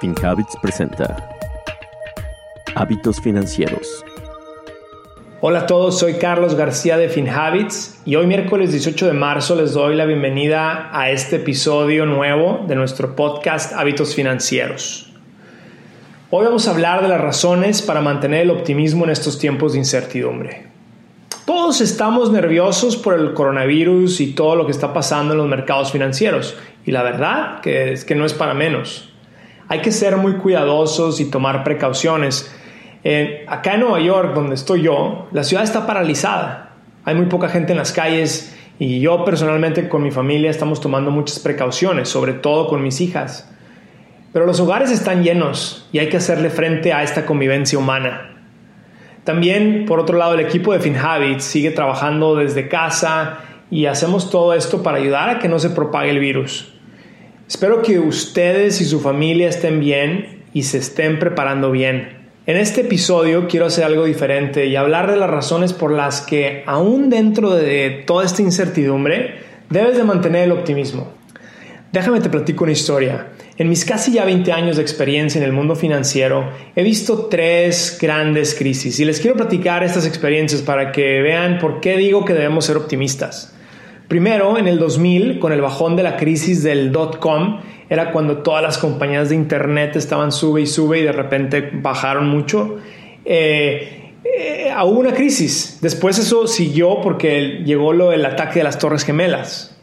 FinHabits 0.00 0.56
presenta 0.62 1.16
Hábitos 2.76 3.20
Financieros. 3.20 4.04
Hola 5.40 5.60
a 5.60 5.66
todos, 5.66 5.98
soy 5.98 6.14
Carlos 6.14 6.54
García 6.54 6.96
de 6.96 7.08
FinHabits 7.08 8.00
y 8.04 8.14
hoy 8.14 8.28
miércoles 8.28 8.70
18 8.70 9.06
de 9.06 9.12
marzo 9.12 9.56
les 9.56 9.72
doy 9.72 9.96
la 9.96 10.04
bienvenida 10.04 10.88
a 10.92 11.10
este 11.10 11.36
episodio 11.36 12.06
nuevo 12.06 12.64
de 12.68 12.76
nuestro 12.76 13.16
podcast 13.16 13.72
Hábitos 13.72 14.14
Financieros. 14.14 15.12
Hoy 16.30 16.44
vamos 16.44 16.68
a 16.68 16.70
hablar 16.70 17.02
de 17.02 17.08
las 17.08 17.20
razones 17.20 17.82
para 17.82 18.00
mantener 18.00 18.42
el 18.42 18.50
optimismo 18.50 19.02
en 19.04 19.10
estos 19.10 19.36
tiempos 19.40 19.72
de 19.72 19.80
incertidumbre. 19.80 20.68
Todos 21.44 21.80
estamos 21.80 22.30
nerviosos 22.30 22.96
por 22.96 23.14
el 23.14 23.34
coronavirus 23.34 24.20
y 24.20 24.32
todo 24.34 24.54
lo 24.54 24.64
que 24.64 24.72
está 24.72 24.92
pasando 24.92 25.32
en 25.34 25.38
los 25.38 25.48
mercados 25.48 25.90
financieros 25.90 26.56
y 26.86 26.92
la 26.92 27.02
verdad 27.02 27.60
que 27.62 27.92
es 27.92 28.04
que 28.04 28.14
no 28.14 28.24
es 28.24 28.32
para 28.32 28.54
menos 28.54 29.07
hay 29.68 29.80
que 29.80 29.92
ser 29.92 30.16
muy 30.16 30.34
cuidadosos 30.34 31.20
y 31.20 31.26
tomar 31.26 31.62
precauciones. 31.62 32.54
acá 33.46 33.74
en 33.74 33.80
Nueva 33.80 34.00
York, 34.00 34.34
donde 34.34 34.54
estoy 34.54 34.82
yo, 34.82 35.28
la 35.32 35.44
ciudad 35.44 35.64
está 35.64 35.86
paralizada. 35.86 36.72
Hay 37.04 37.14
muy 37.14 37.26
poca 37.26 37.48
gente 37.48 37.72
en 37.72 37.78
las 37.78 37.92
calles 37.92 38.56
y 38.78 39.00
yo 39.00 39.24
personalmente 39.24 39.88
con 39.88 40.02
mi 40.02 40.10
familia 40.10 40.50
estamos 40.50 40.80
tomando 40.80 41.10
muchas 41.10 41.38
precauciones, 41.38 42.08
sobre 42.08 42.32
todo 42.32 42.68
con 42.68 42.82
mis 42.82 43.00
hijas. 43.00 43.50
Pero 44.32 44.46
los 44.46 44.60
hogares 44.60 44.90
están 44.90 45.22
llenos 45.22 45.88
y 45.92 45.98
hay 45.98 46.08
que 46.08 46.18
hacerle 46.18 46.50
frente 46.50 46.92
a 46.92 47.02
esta 47.02 47.26
convivencia 47.26 47.78
humana. 47.78 48.36
También, 49.24 49.84
por 49.86 50.00
otro 50.00 50.16
lado, 50.16 50.34
el 50.34 50.40
equipo 50.40 50.72
de 50.72 50.80
FinHabits 50.80 51.44
sigue 51.44 51.70
trabajando 51.70 52.36
desde 52.36 52.68
casa 52.68 53.40
y 53.70 53.86
hacemos 53.86 54.30
todo 54.30 54.54
esto 54.54 54.82
para 54.82 54.98
ayudar 54.98 55.28
a 55.28 55.38
que 55.38 55.48
no 55.48 55.58
se 55.58 55.70
propague 55.70 56.10
el 56.10 56.18
virus. 56.18 56.72
Espero 57.48 57.80
que 57.80 57.98
ustedes 57.98 58.82
y 58.82 58.84
su 58.84 59.00
familia 59.00 59.48
estén 59.48 59.80
bien 59.80 60.42
y 60.52 60.64
se 60.64 60.76
estén 60.76 61.18
preparando 61.18 61.70
bien. 61.70 62.28
En 62.44 62.58
este 62.58 62.82
episodio 62.82 63.48
quiero 63.48 63.64
hacer 63.64 63.84
algo 63.84 64.04
diferente 64.04 64.66
y 64.66 64.76
hablar 64.76 65.10
de 65.10 65.16
las 65.16 65.30
razones 65.30 65.72
por 65.72 65.90
las 65.90 66.20
que 66.20 66.62
aún 66.66 67.08
dentro 67.08 67.54
de 67.54 68.04
toda 68.06 68.26
esta 68.26 68.42
incertidumbre 68.42 69.36
debes 69.70 69.96
de 69.96 70.04
mantener 70.04 70.44
el 70.44 70.52
optimismo. 70.52 71.10
Déjame 71.90 72.20
te 72.20 72.28
platico 72.28 72.64
una 72.64 72.74
historia. 72.74 73.28
En 73.56 73.70
mis 73.70 73.86
casi 73.86 74.12
ya 74.12 74.26
20 74.26 74.52
años 74.52 74.76
de 74.76 74.82
experiencia 74.82 75.38
en 75.38 75.44
el 75.44 75.54
mundo 75.54 75.74
financiero, 75.74 76.50
he 76.76 76.82
visto 76.82 77.28
tres 77.30 77.96
grandes 77.98 78.54
crisis 78.54 79.00
y 79.00 79.06
les 79.06 79.20
quiero 79.20 79.38
platicar 79.38 79.82
estas 79.82 80.06
experiencias 80.06 80.60
para 80.60 80.92
que 80.92 81.22
vean 81.22 81.58
por 81.58 81.80
qué 81.80 81.96
digo 81.96 82.26
que 82.26 82.34
debemos 82.34 82.66
ser 82.66 82.76
optimistas. 82.76 83.54
Primero, 84.08 84.56
en 84.56 84.66
el 84.66 84.78
2000, 84.78 85.38
con 85.38 85.52
el 85.52 85.60
bajón 85.60 85.94
de 85.94 86.02
la 86.02 86.16
crisis 86.16 86.62
del 86.62 86.90
dot-com, 86.92 87.60
era 87.90 88.10
cuando 88.10 88.38
todas 88.38 88.62
las 88.62 88.78
compañías 88.78 89.28
de 89.28 89.34
Internet 89.34 89.96
estaban 89.96 90.32
sube 90.32 90.62
y 90.62 90.66
sube 90.66 91.00
y 91.00 91.02
de 91.02 91.12
repente 91.12 91.70
bajaron 91.72 92.26
mucho. 92.28 92.76
Eh, 93.26 94.14
eh, 94.24 94.72
hubo 94.82 95.00
una 95.00 95.12
crisis. 95.12 95.78
Después 95.82 96.18
eso 96.18 96.46
siguió 96.46 97.02
porque 97.02 97.62
llegó 97.66 97.92
lo 97.92 98.10
del 98.10 98.24
ataque 98.24 98.60
de 98.60 98.64
las 98.64 98.78
Torres 98.78 99.04
Gemelas. 99.04 99.76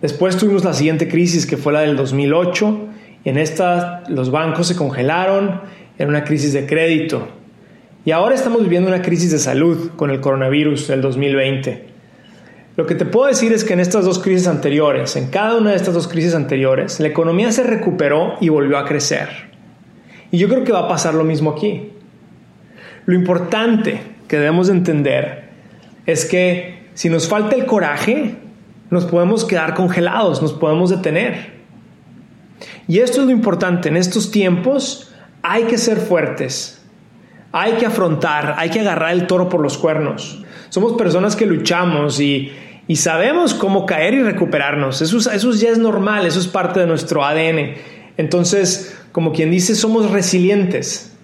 Después 0.00 0.36
tuvimos 0.36 0.64
la 0.64 0.72
siguiente 0.72 1.08
crisis 1.08 1.44
que 1.44 1.56
fue 1.56 1.72
la 1.72 1.80
del 1.80 1.96
2008. 1.96 2.88
Y 3.24 3.30
en 3.30 3.38
esta 3.38 4.04
los 4.08 4.30
bancos 4.30 4.68
se 4.68 4.76
congelaron, 4.76 5.60
era 5.98 6.08
una 6.08 6.22
crisis 6.22 6.52
de 6.52 6.66
crédito. 6.66 7.26
Y 8.04 8.12
ahora 8.12 8.34
estamos 8.34 8.62
viviendo 8.62 8.88
una 8.88 9.02
crisis 9.02 9.32
de 9.32 9.38
salud 9.38 9.90
con 9.96 10.10
el 10.10 10.20
coronavirus 10.20 10.88
del 10.88 11.00
2020. 11.00 11.93
Lo 12.76 12.86
que 12.86 12.96
te 12.96 13.04
puedo 13.04 13.28
decir 13.28 13.52
es 13.52 13.62
que 13.62 13.72
en 13.72 13.80
estas 13.80 14.04
dos 14.04 14.18
crisis 14.18 14.48
anteriores, 14.48 15.14
en 15.14 15.28
cada 15.28 15.56
una 15.56 15.70
de 15.70 15.76
estas 15.76 15.94
dos 15.94 16.08
crisis 16.08 16.34
anteriores, 16.34 16.98
la 16.98 17.06
economía 17.06 17.52
se 17.52 17.62
recuperó 17.62 18.34
y 18.40 18.48
volvió 18.48 18.78
a 18.78 18.84
crecer. 18.84 19.28
Y 20.32 20.38
yo 20.38 20.48
creo 20.48 20.64
que 20.64 20.72
va 20.72 20.80
a 20.80 20.88
pasar 20.88 21.14
lo 21.14 21.22
mismo 21.22 21.50
aquí. 21.50 21.92
Lo 23.06 23.14
importante 23.14 24.00
que 24.26 24.38
debemos 24.38 24.68
entender 24.68 25.50
es 26.06 26.24
que 26.24 26.88
si 26.94 27.08
nos 27.08 27.28
falta 27.28 27.54
el 27.54 27.66
coraje, 27.66 28.36
nos 28.90 29.04
podemos 29.04 29.44
quedar 29.44 29.74
congelados, 29.74 30.42
nos 30.42 30.52
podemos 30.52 30.90
detener. 30.90 31.54
Y 32.88 32.98
esto 32.98 33.20
es 33.20 33.26
lo 33.26 33.32
importante, 33.32 33.88
en 33.88 33.96
estos 33.96 34.30
tiempos 34.30 35.12
hay 35.42 35.64
que 35.64 35.78
ser 35.78 35.98
fuertes, 35.98 36.83
hay 37.56 37.74
que 37.74 37.86
afrontar, 37.86 38.56
hay 38.58 38.68
que 38.68 38.80
agarrar 38.80 39.12
el 39.12 39.28
toro 39.28 39.48
por 39.48 39.60
los 39.60 39.78
cuernos. 39.78 40.42
Somos 40.70 40.94
personas 40.94 41.36
que 41.36 41.46
luchamos 41.46 42.18
y, 42.18 42.50
sabemos 42.96 43.54
cómo 43.54 43.86
caer 43.86 44.14
y 44.14 44.24
recuperarnos. 44.24 45.00
Eso, 45.00 45.30
eso 45.30 45.52
ya 45.52 45.70
es 45.70 45.78
normal, 45.78 46.26
eso 46.26 46.40
es 46.40 46.48
parte 46.48 46.80
de 46.80 46.88
nuestro 46.88 47.24
ADN. 47.24 47.76
Entonces, 48.16 48.98
como 49.12 49.32
quien 49.32 49.52
dice, 49.52 49.76
somos 49.76 50.10
resilientes. 50.10 51.16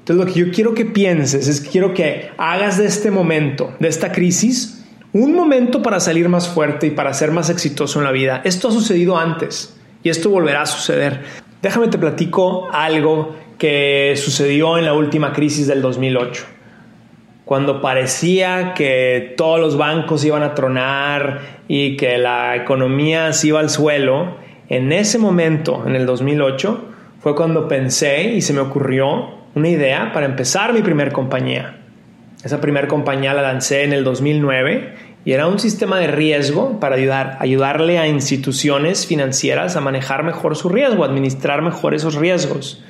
Entonces, 0.00 0.26
lo 0.26 0.32
que 0.32 0.40
yo 0.40 0.50
quiero 0.50 0.74
que 0.74 0.84
pienses 0.84 1.46
es 1.46 1.60
que 1.60 1.70
quiero 1.70 1.94
que 1.94 2.30
hagas 2.36 2.76
de 2.76 2.86
este 2.86 3.12
momento, 3.12 3.72
de 3.78 3.86
esta 3.86 4.10
crisis, 4.10 4.84
un 5.12 5.36
momento 5.36 5.84
para 5.84 6.00
salir 6.00 6.28
más 6.28 6.48
fuerte 6.48 6.88
y 6.88 6.90
para 6.90 7.14
ser 7.14 7.30
más 7.30 7.48
exitoso 7.48 8.00
en 8.00 8.04
la 8.06 8.10
vida. 8.10 8.40
Esto 8.42 8.68
ha 8.68 8.72
sucedido 8.72 9.16
antes 9.16 9.76
y 10.02 10.08
esto 10.08 10.30
volverá 10.30 10.62
a 10.62 10.66
suceder. 10.66 11.22
Déjame 11.62 11.86
te 11.86 11.96
platico 11.96 12.68
algo 12.72 13.36
que 13.58 14.14
sucedió 14.16 14.78
en 14.78 14.84
la 14.84 14.94
última 14.94 15.32
crisis 15.32 15.66
del 15.66 15.82
2008 15.82 16.58
cuando 17.48 17.80
parecía 17.80 18.74
que 18.74 19.32
todos 19.38 19.58
los 19.58 19.78
bancos 19.78 20.22
iban 20.22 20.42
a 20.42 20.54
tronar 20.54 21.40
y 21.66 21.96
que 21.96 22.18
la 22.18 22.54
economía 22.56 23.32
se 23.32 23.46
iba 23.46 23.58
al 23.58 23.70
suelo, 23.70 24.36
en 24.68 24.92
ese 24.92 25.18
momento, 25.18 25.82
en 25.86 25.96
el 25.96 26.04
2008, 26.04 26.88
fue 27.20 27.34
cuando 27.34 27.66
pensé 27.66 28.24
y 28.34 28.42
se 28.42 28.52
me 28.52 28.60
ocurrió 28.60 29.30
una 29.54 29.70
idea 29.70 30.12
para 30.12 30.26
empezar 30.26 30.74
mi 30.74 30.82
primer 30.82 31.10
compañía. 31.10 31.78
Esa 32.44 32.60
primera 32.60 32.86
compañía 32.86 33.32
la 33.32 33.40
lancé 33.40 33.82
en 33.82 33.94
el 33.94 34.04
2009 34.04 34.92
y 35.24 35.32
era 35.32 35.46
un 35.46 35.58
sistema 35.58 35.98
de 35.98 36.08
riesgo 36.08 36.78
para 36.80 36.96
ayudar, 36.96 37.38
ayudarle 37.40 37.98
a 37.98 38.06
instituciones 38.06 39.06
financieras 39.06 39.74
a 39.74 39.80
manejar 39.80 40.22
mejor 40.22 40.54
su 40.54 40.68
riesgo, 40.68 41.02
administrar 41.02 41.62
mejor 41.62 41.94
esos 41.94 42.14
riesgos. 42.14 42.84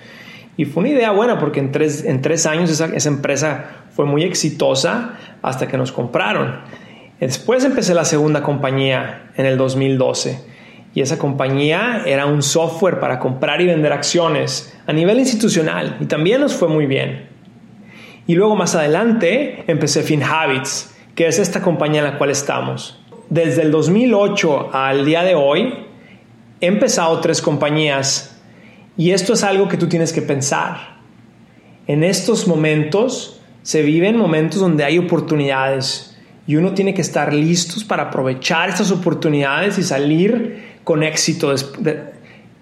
Y 0.58 0.64
fue 0.64 0.80
una 0.82 0.90
idea 0.90 1.12
buena 1.12 1.38
porque 1.38 1.60
en 1.60 1.70
tres, 1.70 2.04
en 2.04 2.20
tres 2.20 2.44
años 2.44 2.68
esa, 2.68 2.86
esa 2.86 3.08
empresa 3.08 3.84
fue 3.92 4.06
muy 4.06 4.24
exitosa 4.24 5.14
hasta 5.40 5.68
que 5.68 5.78
nos 5.78 5.92
compraron. 5.92 6.56
Después 7.20 7.64
empecé 7.64 7.94
la 7.94 8.04
segunda 8.04 8.42
compañía 8.42 9.30
en 9.36 9.46
el 9.46 9.56
2012 9.56 10.40
y 10.94 11.00
esa 11.00 11.16
compañía 11.16 12.02
era 12.06 12.26
un 12.26 12.42
software 12.42 12.98
para 12.98 13.20
comprar 13.20 13.60
y 13.60 13.66
vender 13.66 13.92
acciones 13.92 14.76
a 14.88 14.92
nivel 14.92 15.20
institucional 15.20 15.96
y 16.00 16.06
también 16.06 16.40
nos 16.40 16.54
fue 16.54 16.66
muy 16.66 16.86
bien. 16.86 17.28
Y 18.26 18.34
luego 18.34 18.56
más 18.56 18.74
adelante 18.74 19.62
empecé 19.68 20.02
FinHabits, 20.02 20.92
que 21.14 21.28
es 21.28 21.38
esta 21.38 21.62
compañía 21.62 22.00
en 22.00 22.12
la 22.12 22.18
cual 22.18 22.30
estamos. 22.30 23.00
Desde 23.30 23.62
el 23.62 23.70
2008 23.70 24.70
al 24.72 25.04
día 25.04 25.22
de 25.22 25.36
hoy 25.36 25.72
he 26.60 26.66
empezado 26.66 27.20
tres 27.20 27.40
compañías 27.40 28.37
y 28.98 29.12
esto 29.12 29.34
es 29.34 29.44
algo 29.44 29.68
que 29.68 29.76
tú 29.76 29.88
tienes 29.88 30.12
que 30.12 30.20
pensar. 30.20 30.98
En 31.86 32.02
estos 32.02 32.48
momentos 32.48 33.40
se 33.62 33.82
viven 33.82 34.16
momentos 34.16 34.60
donde 34.60 34.84
hay 34.84 34.98
oportunidades 34.98 36.18
y 36.48 36.56
uno 36.56 36.74
tiene 36.74 36.94
que 36.94 37.02
estar 37.02 37.32
listos 37.32 37.84
para 37.84 38.04
aprovechar 38.04 38.68
estas 38.68 38.90
oportunidades 38.90 39.78
y 39.78 39.84
salir 39.84 40.78
con 40.82 41.04
éxito. 41.04 41.54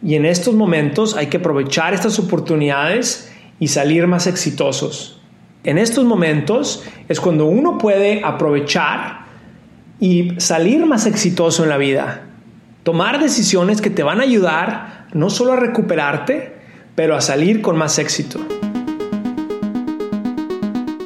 Y 0.03 0.15
en 0.15 0.27
estos 0.27 0.55
momentos 0.55 1.17
hay 1.17 1.29
que 1.29 1.39
aprovechar 1.39 1.95
estas 1.95 2.19
oportunidades 2.19 3.33
y 3.59 3.69
salir 3.69 4.07
más 4.07 4.27
exitosos. 4.27 5.19
En 5.65 5.79
estos 5.79 6.05
momentos 6.05 6.85
es 7.09 7.19
cuando 7.19 7.47
uno 7.47 7.79
puede 7.79 8.23
aprovechar 8.23 9.25
y 10.01 10.33
salir 10.37 10.85
más 10.85 11.07
exitoso 11.07 11.63
en 11.63 11.71
la 11.71 11.79
vida. 11.79 12.26
Tomar 12.87 13.19
decisiones 13.19 13.81
que 13.81 13.91
te 13.91 14.05
van 14.05 14.21
a 14.21 14.23
ayudar 14.23 15.09
no 15.13 15.29
solo 15.29 15.55
a 15.55 15.57
recuperarte, 15.57 16.55
pero 16.95 17.17
a 17.17 17.21
salir 17.21 17.61
con 17.61 17.77
más 17.77 17.99
éxito. 17.99 18.39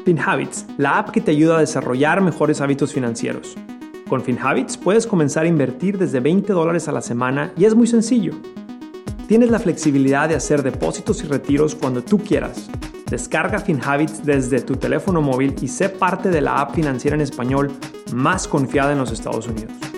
FinHabits, 0.04 0.66
la 0.76 0.98
app 0.98 1.08
que 1.08 1.22
te 1.22 1.30
ayuda 1.30 1.56
a 1.56 1.60
desarrollar 1.60 2.20
mejores 2.20 2.60
hábitos 2.60 2.92
financieros. 2.92 3.56
Con 4.10 4.20
FinHabits 4.20 4.76
puedes 4.76 5.06
comenzar 5.06 5.44
a 5.44 5.48
invertir 5.48 5.96
desde 5.96 6.20
20 6.20 6.52
dólares 6.52 6.86
a 6.86 6.92
la 6.92 7.00
semana 7.00 7.50
y 7.56 7.64
es 7.64 7.74
muy 7.74 7.86
sencillo. 7.86 8.34
Tienes 9.26 9.50
la 9.50 9.58
flexibilidad 9.58 10.28
de 10.28 10.34
hacer 10.34 10.62
depósitos 10.62 11.24
y 11.24 11.28
retiros 11.28 11.74
cuando 11.74 12.04
tú 12.04 12.18
quieras. 12.18 12.68
Descarga 13.08 13.58
FinHabits 13.58 14.22
desde 14.26 14.60
tu 14.60 14.76
teléfono 14.76 15.22
móvil 15.22 15.54
y 15.58 15.68
sé 15.68 15.88
parte 15.88 16.28
de 16.28 16.42
la 16.42 16.60
app 16.60 16.74
financiera 16.74 17.14
en 17.14 17.22
español 17.22 17.72
más 18.12 18.46
confiada 18.46 18.92
en 18.92 18.98
los 18.98 19.12
Estados 19.12 19.46
Unidos. 19.46 19.89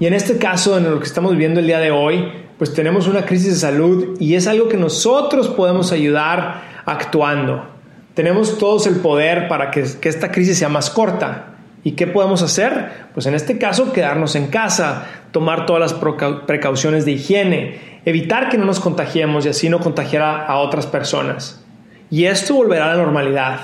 Y 0.00 0.06
en 0.06 0.14
este 0.14 0.38
caso, 0.38 0.76
en 0.78 0.90
lo 0.90 0.98
que 0.98 1.04
estamos 1.04 1.32
viviendo 1.32 1.60
el 1.60 1.66
día 1.66 1.78
de 1.78 1.92
hoy, 1.92 2.26
pues 2.58 2.74
tenemos 2.74 3.06
una 3.06 3.26
crisis 3.26 3.52
de 3.52 3.58
salud 3.60 4.16
y 4.18 4.34
es 4.34 4.46
algo 4.46 4.68
que 4.68 4.76
nosotros 4.76 5.48
podemos 5.48 5.92
ayudar 5.92 6.62
actuando. 6.86 7.66
Tenemos 8.14 8.58
todos 8.58 8.86
el 8.86 8.96
poder 8.96 9.46
para 9.46 9.70
que, 9.70 9.80
esta 9.80 10.32
crisis 10.32 10.58
sea 10.58 10.68
más 10.68 10.90
corta 10.90 11.46
¿Y 11.82 11.92
qué 11.92 12.06
podemos 12.06 12.42
hacer? 12.42 12.90
Pues 13.14 13.26
en 13.26 13.34
este 13.34 13.56
caso 13.56 13.92
quedarnos 13.92 14.36
en 14.36 14.48
casa, 14.48 15.06
tomar 15.30 15.64
todas 15.64 15.92
las 15.92 16.00
precauciones 16.46 17.06
de 17.06 17.12
higiene, 17.12 18.00
evitar 18.04 18.50
que 18.50 18.58
no 18.58 18.66
nos 18.66 18.80
contagiemos 18.80 19.46
y 19.46 19.48
así 19.48 19.70
no 19.70 19.80
contagiar 19.80 20.44
a 20.46 20.56
otras 20.56 20.86
personas. 20.86 21.64
Y 22.10 22.24
esto 22.24 22.54
volverá 22.54 22.86
a 22.86 22.96
la 22.96 23.02
normalidad. 23.02 23.60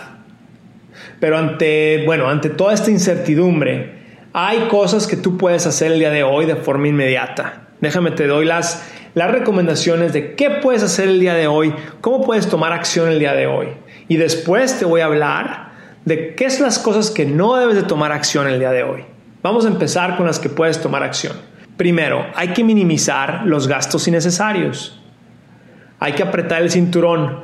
Pero 1.20 1.36
ante, 1.36 2.04
bueno, 2.06 2.28
ante 2.28 2.48
toda 2.48 2.72
esta 2.72 2.90
incertidumbre, 2.90 4.05
hay 4.38 4.68
cosas 4.68 5.06
que 5.06 5.16
tú 5.16 5.38
puedes 5.38 5.66
hacer 5.66 5.92
el 5.92 5.98
día 5.98 6.10
de 6.10 6.22
hoy 6.22 6.44
de 6.44 6.56
forma 6.56 6.88
inmediata. 6.88 7.68
Déjame 7.80 8.10
te 8.10 8.26
doy 8.26 8.44
las, 8.44 8.86
las 9.14 9.30
recomendaciones 9.30 10.12
de 10.12 10.34
qué 10.34 10.50
puedes 10.50 10.82
hacer 10.82 11.08
el 11.08 11.20
día 11.20 11.32
de 11.32 11.46
hoy, 11.46 11.72
cómo 12.02 12.22
puedes 12.22 12.46
tomar 12.46 12.74
acción 12.74 13.08
el 13.08 13.18
día 13.18 13.32
de 13.32 13.46
hoy. 13.46 13.68
Y 14.08 14.18
después 14.18 14.78
te 14.78 14.84
voy 14.84 15.00
a 15.00 15.06
hablar 15.06 15.70
de 16.04 16.34
qué 16.34 16.50
son 16.50 16.66
las 16.66 16.78
cosas 16.78 17.10
que 17.10 17.24
no 17.24 17.56
debes 17.56 17.76
de 17.76 17.84
tomar 17.84 18.12
acción 18.12 18.46
el 18.46 18.58
día 18.58 18.72
de 18.72 18.82
hoy. 18.82 19.06
Vamos 19.42 19.64
a 19.64 19.68
empezar 19.68 20.18
con 20.18 20.26
las 20.26 20.38
que 20.38 20.50
puedes 20.50 20.82
tomar 20.82 21.02
acción. 21.02 21.32
Primero, 21.78 22.26
hay 22.34 22.48
que 22.48 22.62
minimizar 22.62 23.46
los 23.46 23.66
gastos 23.66 24.06
innecesarios. 24.06 25.02
Hay 25.98 26.12
que 26.12 26.22
apretar 26.22 26.60
el 26.60 26.70
cinturón. 26.70 27.40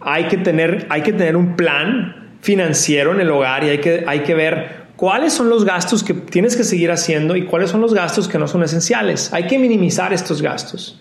Hay 0.00 0.28
que 0.28 0.36
tener, 0.36 0.86
hay 0.90 1.02
que 1.02 1.12
tener 1.12 1.34
un 1.34 1.56
plan 1.56 2.36
financiero 2.40 3.12
en 3.12 3.20
el 3.20 3.30
hogar 3.32 3.64
y 3.64 3.70
hay 3.70 3.78
que, 3.78 4.04
hay 4.06 4.20
que 4.20 4.34
ver 4.36 4.80
cuáles 5.00 5.32
son 5.32 5.48
los 5.48 5.64
gastos 5.64 6.04
que 6.04 6.12
tienes 6.12 6.54
que 6.56 6.62
seguir 6.62 6.90
haciendo 6.90 7.34
y 7.34 7.46
cuáles 7.46 7.70
son 7.70 7.80
los 7.80 7.94
gastos 7.94 8.28
que 8.28 8.36
no 8.36 8.46
son 8.46 8.62
esenciales. 8.64 9.32
Hay 9.32 9.46
que 9.46 9.58
minimizar 9.58 10.12
estos 10.12 10.42
gastos. 10.42 11.00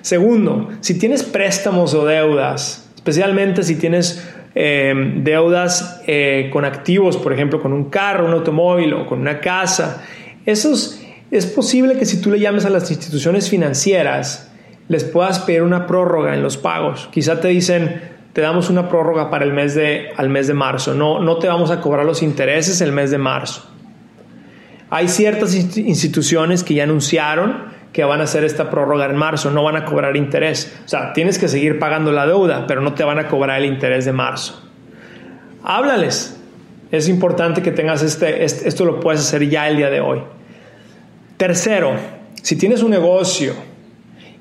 Segundo, 0.00 0.70
si 0.80 0.98
tienes 0.98 1.22
préstamos 1.22 1.92
o 1.92 2.06
deudas, 2.06 2.88
especialmente 2.94 3.64
si 3.64 3.76
tienes 3.76 4.26
eh, 4.54 4.94
deudas 5.16 6.00
eh, 6.06 6.48
con 6.50 6.64
activos, 6.64 7.18
por 7.18 7.34
ejemplo, 7.34 7.60
con 7.60 7.74
un 7.74 7.90
carro, 7.90 8.24
un 8.24 8.32
automóvil 8.32 8.94
o 8.94 9.06
con 9.06 9.20
una 9.20 9.40
casa, 9.40 10.02
esos, 10.46 10.98
es 11.30 11.44
posible 11.44 11.98
que 11.98 12.06
si 12.06 12.18
tú 12.18 12.30
le 12.30 12.40
llames 12.40 12.64
a 12.64 12.70
las 12.70 12.90
instituciones 12.90 13.50
financieras, 13.50 14.50
les 14.88 15.04
puedas 15.04 15.38
pedir 15.40 15.64
una 15.64 15.86
prórroga 15.86 16.32
en 16.32 16.42
los 16.42 16.56
pagos. 16.56 17.10
Quizá 17.12 17.42
te 17.42 17.48
dicen, 17.48 18.11
te 18.32 18.40
damos 18.40 18.70
una 18.70 18.88
prórroga 18.88 19.30
para 19.30 19.44
el 19.44 19.52
mes 19.52 19.74
de, 19.74 20.10
al 20.16 20.28
mes 20.28 20.46
de 20.46 20.54
marzo, 20.54 20.94
no, 20.94 21.20
no 21.20 21.36
te 21.38 21.48
vamos 21.48 21.70
a 21.70 21.80
cobrar 21.80 22.06
los 22.06 22.22
intereses 22.22 22.80
el 22.80 22.92
mes 22.92 23.10
de 23.10 23.18
marzo. 23.18 23.68
Hay 24.90 25.08
ciertas 25.08 25.54
instituciones 25.54 26.62
que 26.62 26.74
ya 26.74 26.84
anunciaron 26.84 27.72
que 27.92 28.04
van 28.04 28.20
a 28.20 28.24
hacer 28.24 28.44
esta 28.44 28.70
prórroga 28.70 29.06
en 29.06 29.16
marzo, 29.16 29.50
no 29.50 29.62
van 29.62 29.76
a 29.76 29.84
cobrar 29.84 30.16
interés. 30.16 30.74
O 30.84 30.88
sea, 30.88 31.12
tienes 31.12 31.38
que 31.38 31.48
seguir 31.48 31.78
pagando 31.78 32.10
la 32.10 32.26
deuda, 32.26 32.66
pero 32.66 32.80
no 32.80 32.94
te 32.94 33.04
van 33.04 33.18
a 33.18 33.28
cobrar 33.28 33.60
el 33.60 33.66
interés 33.66 34.04
de 34.04 34.12
marzo. 34.12 34.62
Háblales. 35.62 36.38
Es 36.90 37.08
importante 37.08 37.62
que 37.62 37.70
tengas 37.70 38.02
este, 38.02 38.44
este 38.44 38.68
esto 38.68 38.84
lo 38.84 39.00
puedes 39.00 39.20
hacer 39.20 39.48
ya 39.48 39.68
el 39.68 39.78
día 39.78 39.88
de 39.88 40.00
hoy. 40.00 40.22
Tercero, 41.38 41.92
si 42.42 42.56
tienes 42.56 42.82
un 42.82 42.90
negocio 42.90 43.54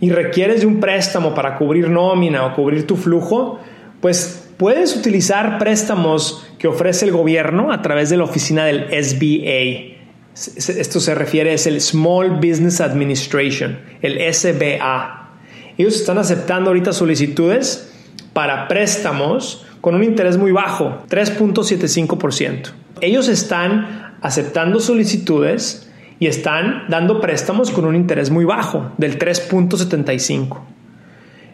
y 0.01 0.09
requieres 0.09 0.61
de 0.61 0.67
un 0.67 0.81
préstamo 0.81 1.33
para 1.33 1.57
cubrir 1.57 1.89
nómina 1.89 2.45
o 2.45 2.53
cubrir 2.53 2.85
tu 2.85 2.97
flujo, 2.97 3.59
pues 4.01 4.49
puedes 4.57 4.95
utilizar 4.95 5.57
préstamos 5.57 6.45
que 6.59 6.67
ofrece 6.67 7.05
el 7.05 7.11
gobierno 7.11 7.71
a 7.71 7.81
través 7.81 8.09
de 8.09 8.17
la 8.17 8.23
oficina 8.23 8.65
del 8.65 8.87
SBA. 9.03 9.99
Esto 10.35 10.99
se 10.99 11.15
refiere 11.15 11.53
es 11.53 11.67
el 11.67 11.81
Small 11.81 12.35
Business 12.35 12.81
Administration, 12.81 13.79
el 14.01 14.33
SBA. 14.33 15.29
Ellos 15.77 15.95
están 15.95 16.17
aceptando 16.17 16.69
ahorita 16.69 16.93
solicitudes 16.93 17.91
para 18.33 18.67
préstamos 18.67 19.65
con 19.81 19.95
un 19.95 20.03
interés 20.03 20.37
muy 20.37 20.51
bajo, 20.51 21.03
3.75%. 21.09 22.71
Ellos 23.01 23.27
están 23.27 24.15
aceptando 24.21 24.79
solicitudes 24.79 25.89
y 26.19 26.27
están 26.27 26.83
dando 26.87 27.19
préstamos 27.19 27.71
con 27.71 27.85
un 27.85 27.95
interés 27.95 28.29
muy 28.29 28.45
bajo, 28.45 28.91
del 28.97 29.17
3.75. 29.17 30.59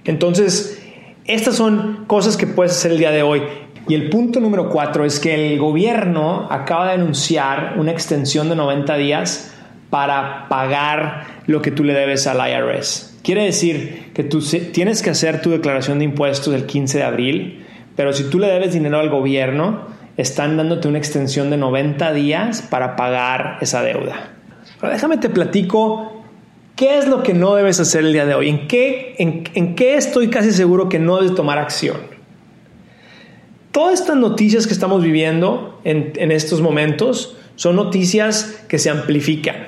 Entonces, 0.03 0.81
estas 1.27 1.55
son 1.55 2.05
cosas 2.07 2.37
que 2.37 2.47
puedes 2.47 2.71
hacer 2.71 2.91
el 2.91 2.97
día 2.97 3.11
de 3.11 3.23
hoy. 3.23 3.43
Y 3.87 3.93
el 3.93 4.09
punto 4.09 4.39
número 4.39 4.69
cuatro 4.69 5.05
es 5.05 5.19
que 5.19 5.53
el 5.53 5.59
gobierno 5.59 6.47
acaba 6.49 6.87
de 6.87 6.93
anunciar 6.93 7.75
una 7.77 7.91
extensión 7.91 8.49
de 8.49 8.55
90 8.55 8.97
días 8.97 9.53
para 9.89 10.47
pagar 10.49 11.25
lo 11.45 11.61
que 11.61 11.71
tú 11.71 11.83
le 11.83 11.93
debes 11.93 12.27
al 12.27 12.37
IRS. 12.37 13.19
Quiere 13.23 13.43
decir 13.43 14.11
que 14.13 14.23
tú 14.23 14.41
tienes 14.73 15.01
que 15.01 15.09
hacer 15.09 15.41
tu 15.41 15.51
declaración 15.51 15.99
de 15.99 16.05
impuestos 16.05 16.53
el 16.53 16.65
15 16.65 16.97
de 16.97 17.03
abril, 17.03 17.65
pero 17.95 18.13
si 18.13 18.29
tú 18.29 18.39
le 18.39 18.47
debes 18.47 18.73
dinero 18.73 18.99
al 18.99 19.09
gobierno, 19.09 19.87
están 20.17 20.57
dándote 20.57 20.87
una 20.87 20.97
extensión 20.97 21.49
de 21.49 21.57
90 21.57 22.11
días 22.13 22.61
para 22.61 22.95
pagar 22.95 23.57
esa 23.61 23.81
deuda. 23.83 24.31
Déjame 24.81 25.17
te 25.17 25.29
platico 25.29 26.16
qué 26.77 26.99
es 26.99 27.07
lo 27.07 27.23
que 27.23 27.33
no 27.33 27.55
debes 27.55 27.81
hacer 27.81 28.05
el 28.05 28.13
día 28.13 28.25
de 28.25 28.35
hoy, 28.35 28.47
en 28.47 28.67
qué, 28.67 29.15
en, 29.17 29.75
qué 29.75 29.95
estoy 29.95 30.29
casi 30.29 30.51
seguro 30.51 30.87
que 30.87 30.99
no 30.99 31.17
debes 31.17 31.35
tomar 31.35 31.57
acción. 31.57 31.97
Todas 33.71 33.99
estas 33.99 34.15
noticias 34.15 34.67
que 34.67 34.73
estamos 34.73 35.03
viviendo 35.03 35.81
en, 35.83 36.13
en 36.15 36.31
estos 36.31 36.61
momentos 36.61 37.35
son 37.55 37.75
noticias 37.75 38.63
que 38.69 38.77
se 38.77 38.89
amplifican. 38.89 39.67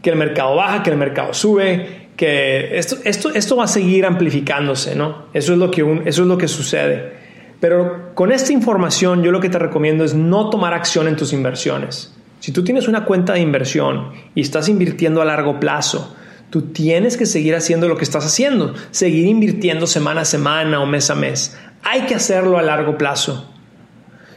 Que 0.00 0.10
el 0.10 0.16
mercado 0.16 0.56
baja, 0.56 0.82
que 0.82 0.90
el 0.90 0.96
mercado 0.96 1.34
sube, 1.34 2.08
que 2.16 2.78
esto, 2.78 2.96
esto, 3.04 3.30
esto 3.34 3.56
va 3.56 3.64
a 3.64 3.68
seguir 3.68 4.06
amplificándose, 4.06 4.94
¿no? 4.94 5.26
Eso 5.34 5.52
es, 5.52 5.58
lo 5.58 5.70
que 5.70 5.82
eso 6.04 6.22
es 6.22 6.28
lo 6.28 6.38
que 6.38 6.48
sucede. 6.48 7.12
Pero 7.58 8.14
con 8.14 8.30
esta 8.32 8.52
información 8.52 9.22
yo 9.22 9.32
lo 9.32 9.40
que 9.40 9.48
te 9.48 9.58
recomiendo 9.58 10.04
es 10.04 10.14
no 10.14 10.50
tomar 10.50 10.72
acción 10.72 11.08
en 11.08 11.16
tus 11.16 11.32
inversiones. 11.32 12.14
Si 12.42 12.50
tú 12.50 12.64
tienes 12.64 12.88
una 12.88 13.04
cuenta 13.04 13.34
de 13.34 13.40
inversión 13.40 14.10
y 14.34 14.40
estás 14.40 14.68
invirtiendo 14.68 15.22
a 15.22 15.24
largo 15.24 15.60
plazo, 15.60 16.16
tú 16.50 16.62
tienes 16.72 17.16
que 17.16 17.24
seguir 17.24 17.54
haciendo 17.54 17.86
lo 17.86 17.96
que 17.96 18.02
estás 18.02 18.26
haciendo, 18.26 18.74
seguir 18.90 19.28
invirtiendo 19.28 19.86
semana 19.86 20.22
a 20.22 20.24
semana 20.24 20.80
o 20.80 20.86
mes 20.86 21.08
a 21.08 21.14
mes. 21.14 21.56
Hay 21.84 22.00
que 22.00 22.16
hacerlo 22.16 22.58
a 22.58 22.62
largo 22.62 22.98
plazo. 22.98 23.48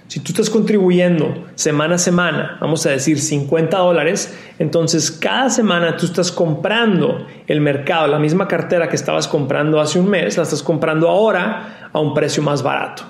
Si 0.07 0.19
tú 0.19 0.33
estás 0.33 0.51
contribuyendo 0.51 1.45
semana 1.55 1.95
a 1.95 1.97
semana, 1.97 2.59
vamos 2.61 2.85
a 2.85 2.91
decir 2.91 3.19
50 3.19 3.75
dólares, 3.75 4.37
entonces 4.59 5.09
cada 5.09 5.49
semana 5.49 5.97
tú 5.97 6.05
estás 6.05 6.31
comprando 6.31 7.25
el 7.47 7.59
mercado, 7.59 8.05
la 8.05 8.19
misma 8.19 8.47
cartera 8.47 8.87
que 8.87 8.97
estabas 8.97 9.27
comprando 9.27 9.81
hace 9.81 9.97
un 9.97 10.11
mes, 10.11 10.37
la 10.37 10.43
estás 10.43 10.61
comprando 10.61 11.09
ahora 11.09 11.89
a 11.91 11.99
un 11.99 12.13
precio 12.13 12.43
más 12.43 12.61
barato. 12.61 13.01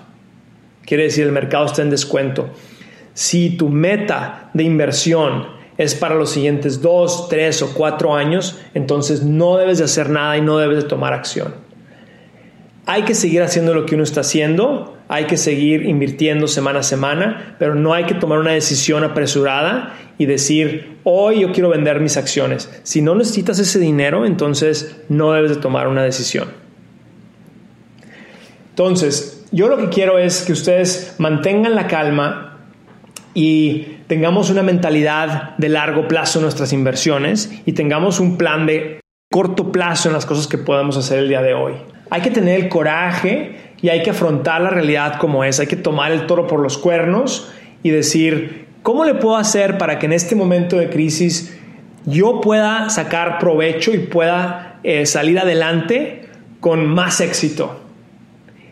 Quiere 0.86 1.04
decir 1.04 1.26
el 1.26 1.34
mercado 1.34 1.66
está 1.66 1.82
en 1.82 1.90
descuento. 1.90 2.50
Si 3.16 3.52
tu 3.52 3.70
meta 3.70 4.52
de 4.54 4.64
inversión 4.64 5.48
es 5.78 5.96
para 5.96 6.16
los 6.16 6.32
siguientes 6.32 6.82
dos, 6.82 7.30
tres 7.30 7.62
o 7.62 7.74
cuatro 7.74 8.14
años, 8.14 8.60
entonces 8.74 9.24
no 9.24 9.58
debes 9.58 9.78
de 9.78 9.86
hacer 9.86 10.10
nada 10.10 10.38
y 10.38 10.42
no 10.42 10.58
debes 10.58 10.84
de 10.84 10.90
tomar 10.90 11.14
acción. 11.14 11.56
Hay 12.86 13.04
que 13.04 13.16
seguir 13.16 13.42
haciendo 13.42 13.74
lo 13.74 13.86
que 13.86 13.96
uno 13.96 14.04
está 14.04 14.20
haciendo, 14.22 14.98
hay 15.08 15.26
que 15.26 15.38
seguir 15.38 15.86
invirtiendo 15.86 16.48
semana 16.48 16.80
a 16.80 16.84
semana, 16.84 17.56
pero 17.58 17.74
no 17.74 17.94
hay 17.94 18.04
que 18.04 18.16
tomar 18.16 18.38
una 18.38 18.52
decisión 18.52 19.04
apresurada 19.06 19.96
y 20.18 20.26
decir, 20.26 20.98
hoy 21.06 21.40
yo 21.40 21.54
quiero 21.54 21.70
vender 21.70 22.02
mis 22.02 22.18
acciones. 22.18 22.70
Si 22.84 23.02
no 23.02 23.16
necesitas 23.16 23.60
ese 23.60 23.80
dinero, 23.80 24.26
entonces 24.26 24.98
no 25.08 25.32
debes 25.32 25.52
de 25.52 25.58
tomar 25.62 25.88
una 25.88 26.04
decisión. 26.04 26.50
Entonces, 28.72 29.46
yo 29.52 29.70
lo 29.70 29.78
que 29.78 29.88
quiero 29.88 30.20
es 30.20 30.42
que 30.42 30.52
ustedes 30.52 31.16
mantengan 31.18 31.76
la 31.76 31.88
calma, 31.88 32.55
y 33.36 33.98
tengamos 34.08 34.50
una 34.50 34.64
mentalidad 34.64 35.56
de 35.58 35.70
largo 35.70 36.08
plazo 36.08 36.40
en 36.40 36.44
nuestras 36.44 36.74
inversiones 36.74 37.52
y 37.66 37.74
tengamos 37.74 38.20
un 38.20 38.38
plan 38.38 38.66
de 38.66 39.02
corto 39.32 39.74
plazo 39.74 40.08
en 40.08 40.14
las 40.14 40.26
cosas 40.26 40.48
que 40.48 40.58
podemos 40.58 40.96
hacer 40.96 41.20
el 41.20 41.28
día 41.28 41.42
de 41.42 41.54
hoy. 41.54 41.74
Hay 42.10 42.22
que 42.22 42.32
tener 42.32 42.60
el 42.60 42.70
coraje 42.70 43.74
y 43.82 43.90
hay 43.90 44.04
que 44.04 44.12
afrontar 44.12 44.62
la 44.62 44.70
realidad 44.70 45.18
como 45.20 45.44
es. 45.44 45.60
Hay 45.60 45.68
que 45.68 45.76
tomar 45.76 46.14
el 46.14 46.26
toro 46.28 46.48
por 46.48 46.62
los 46.62 46.78
cuernos 46.78 47.52
y 47.84 47.90
decir, 47.90 48.68
¿cómo 48.82 49.04
le 49.04 49.16
puedo 49.16 49.36
hacer 49.36 49.78
para 49.78 50.00
que 50.00 50.06
en 50.06 50.14
este 50.14 50.36
momento 50.36 50.78
de 50.78 50.90
crisis 50.90 51.58
yo 52.06 52.40
pueda 52.40 52.90
sacar 52.90 53.38
provecho 53.38 53.94
y 53.94 53.98
pueda 53.98 54.80
eh, 54.84 55.06
salir 55.06 55.40
adelante 55.40 56.30
con 56.62 56.88
más 56.88 57.20
éxito? 57.20 57.82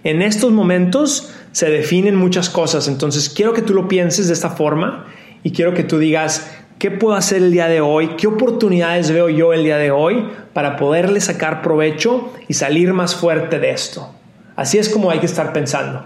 En 0.05 0.21
estos 0.21 0.51
momentos 0.51 1.33
se 1.53 1.69
definen 1.69 2.15
muchas 2.15 2.49
cosas, 2.49 2.87
entonces 2.87 3.29
quiero 3.29 3.53
que 3.53 3.61
tú 3.61 3.73
lo 3.73 3.87
pienses 3.87 4.27
de 4.27 4.33
esta 4.33 4.49
forma 4.49 5.05
y 5.43 5.51
quiero 5.51 5.75
que 5.75 5.83
tú 5.83 5.99
digas, 5.99 6.51
¿qué 6.79 6.89
puedo 6.89 7.15
hacer 7.15 7.43
el 7.43 7.51
día 7.51 7.67
de 7.67 7.79
hoy? 7.79 8.15
¿Qué 8.17 8.25
oportunidades 8.25 9.11
veo 9.11 9.29
yo 9.29 9.53
el 9.53 9.63
día 9.63 9.77
de 9.77 9.91
hoy 9.91 10.27
para 10.51 10.77
poderle 10.77 11.21
sacar 11.21 11.61
provecho 11.61 12.33
y 12.47 12.55
salir 12.55 12.91
más 12.93 13.15
fuerte 13.15 13.59
de 13.59 13.69
esto? 13.69 14.13
Así 14.55 14.79
es 14.79 14.89
como 14.89 15.11
hay 15.11 15.19
que 15.19 15.27
estar 15.27 15.53
pensando. 15.53 16.03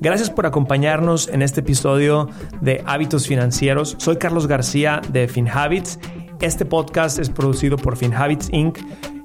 Gracias 0.00 0.28
por 0.28 0.44
acompañarnos 0.44 1.28
en 1.28 1.40
este 1.40 1.60
episodio 1.60 2.28
de 2.60 2.82
Hábitos 2.84 3.26
Financieros. 3.26 3.96
Soy 3.98 4.18
Carlos 4.18 4.46
García 4.46 5.00
de 5.08 5.28
FinHabits. 5.28 5.98
Este 6.42 6.66
podcast 6.66 7.18
es 7.18 7.30
producido 7.30 7.78
por 7.78 7.96
FinHabits 7.96 8.50
Inc 8.52 8.80